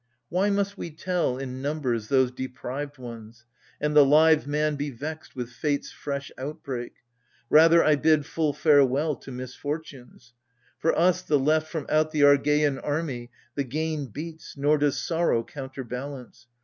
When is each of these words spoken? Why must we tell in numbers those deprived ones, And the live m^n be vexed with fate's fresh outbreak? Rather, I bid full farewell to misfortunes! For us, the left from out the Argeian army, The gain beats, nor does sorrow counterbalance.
Why 0.29 0.49
must 0.49 0.79
we 0.79 0.89
tell 0.89 1.37
in 1.37 1.61
numbers 1.61 2.07
those 2.07 2.31
deprived 2.31 2.97
ones, 2.97 3.45
And 3.79 3.95
the 3.95 4.03
live 4.03 4.45
m^n 4.45 4.75
be 4.75 4.89
vexed 4.89 5.35
with 5.35 5.51
fate's 5.51 5.91
fresh 5.91 6.31
outbreak? 6.39 6.93
Rather, 7.51 7.83
I 7.83 7.97
bid 7.97 8.25
full 8.25 8.51
farewell 8.51 9.15
to 9.17 9.31
misfortunes! 9.31 10.33
For 10.79 10.97
us, 10.97 11.21
the 11.21 11.37
left 11.37 11.67
from 11.67 11.85
out 11.87 12.09
the 12.09 12.21
Argeian 12.21 12.79
army, 12.83 13.29
The 13.53 13.63
gain 13.63 14.07
beats, 14.07 14.57
nor 14.57 14.79
does 14.79 14.99
sorrow 14.99 15.43
counterbalance. 15.43 16.47